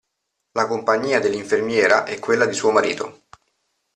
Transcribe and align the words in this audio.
La 0.55 0.65
compagnia 0.65 1.19
dell'infermiera 1.19 2.05
e 2.05 2.17
quella 2.17 2.47
di 2.47 2.55
suo 2.55 2.71
marito. 2.71 3.25